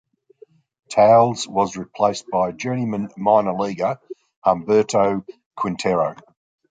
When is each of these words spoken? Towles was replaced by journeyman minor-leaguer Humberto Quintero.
Towles 0.89 1.47
was 1.47 1.77
replaced 1.77 2.25
by 2.31 2.53
journeyman 2.53 3.09
minor-leaguer 3.17 3.99
Humberto 4.43 5.23
Quintero. 5.55 6.15